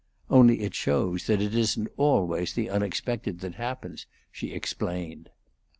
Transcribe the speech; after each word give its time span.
"Only 0.31 0.61
it 0.61 0.73
shows 0.73 1.27
that 1.27 1.43
it 1.43 1.53
isn't 1.53 1.87
always 1.95 2.53
the 2.53 2.71
unexpected 2.71 3.39
that 3.41 3.53
happens," 3.53 4.07
she 4.31 4.51
explained. 4.51 5.29